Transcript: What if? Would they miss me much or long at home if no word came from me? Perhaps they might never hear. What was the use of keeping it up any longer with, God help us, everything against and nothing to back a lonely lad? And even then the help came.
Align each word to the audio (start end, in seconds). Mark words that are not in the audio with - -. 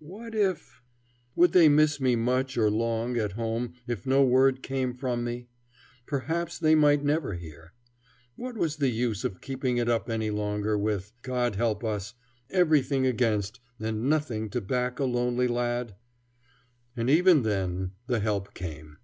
What 0.00 0.34
if? 0.34 0.82
Would 1.34 1.52
they 1.52 1.66
miss 1.70 1.98
me 1.98 2.14
much 2.14 2.58
or 2.58 2.68
long 2.70 3.16
at 3.16 3.32
home 3.32 3.72
if 3.86 4.04
no 4.04 4.22
word 4.22 4.62
came 4.62 4.92
from 4.92 5.24
me? 5.24 5.48
Perhaps 6.04 6.58
they 6.58 6.74
might 6.74 7.02
never 7.02 7.32
hear. 7.32 7.72
What 8.36 8.58
was 8.58 8.76
the 8.76 8.90
use 8.90 9.24
of 9.24 9.40
keeping 9.40 9.78
it 9.78 9.88
up 9.88 10.10
any 10.10 10.28
longer 10.30 10.76
with, 10.76 11.14
God 11.22 11.54
help 11.56 11.82
us, 11.84 12.12
everything 12.50 13.06
against 13.06 13.60
and 13.80 14.10
nothing 14.10 14.50
to 14.50 14.60
back 14.60 14.98
a 14.98 15.04
lonely 15.06 15.48
lad? 15.48 15.94
And 16.94 17.08
even 17.08 17.40
then 17.40 17.92
the 18.08 18.20
help 18.20 18.52
came. 18.52 18.98